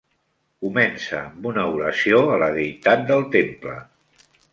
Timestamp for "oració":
1.73-2.21